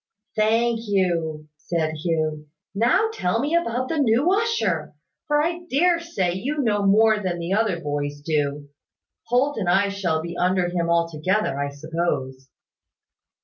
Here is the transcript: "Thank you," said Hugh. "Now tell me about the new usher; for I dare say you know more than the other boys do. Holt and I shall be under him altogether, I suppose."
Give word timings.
"Thank 0.35 0.79
you," 0.87 1.47
said 1.57 1.91
Hugh. 1.91 2.47
"Now 2.73 3.09
tell 3.13 3.39
me 3.39 3.55
about 3.55 3.87
the 3.87 3.99
new 3.99 4.33
usher; 4.33 4.95
for 5.27 5.43
I 5.43 5.59
dare 5.69 5.99
say 5.99 6.33
you 6.33 6.57
know 6.57 6.83
more 6.87 7.19
than 7.19 7.37
the 7.37 7.53
other 7.53 7.79
boys 7.79 8.19
do. 8.25 8.69
Holt 9.27 9.57
and 9.59 9.69
I 9.69 9.89
shall 9.89 10.19
be 10.19 10.35
under 10.35 10.69
him 10.69 10.89
altogether, 10.89 11.55
I 11.59 11.69
suppose." 11.69 12.49